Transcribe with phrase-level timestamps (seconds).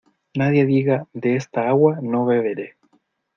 [0.41, 2.75] Nadie diga "de esta agua no beberé".